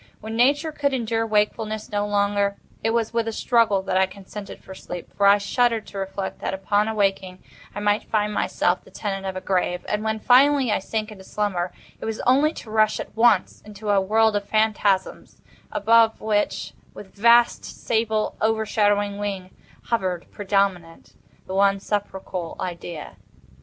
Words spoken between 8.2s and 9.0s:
myself the